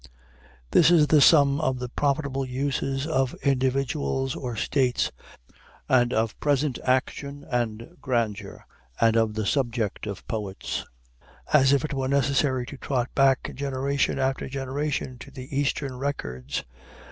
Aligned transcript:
This 0.71 0.89
is 0.89 1.05
the 1.05 1.21
sum 1.21 1.59
of 1.61 1.77
the 1.77 1.87
profitable 1.87 2.43
uses 2.43 3.05
of 3.05 3.35
individuals 3.43 4.35
or 4.35 4.55
states, 4.55 5.11
and 5.87 6.11
of 6.11 6.39
present 6.39 6.79
action 6.83 7.45
and 7.47 7.87
grandeur, 8.01 8.65
and 8.99 9.15
of 9.15 9.35
the 9.35 9.45
subjects 9.45 10.07
of 10.09 10.27
poets. 10.27 10.87
(As 11.53 11.71
if 11.71 11.85
it 11.85 11.93
were 11.93 12.07
necessary 12.07 12.65
to 12.65 12.77
trot 12.77 13.11
back 13.13 13.51
generation 13.53 14.17
after 14.17 14.49
generation 14.49 15.19
to 15.19 15.29
the 15.29 15.55
eastern 15.55 15.95
records! 15.99 16.63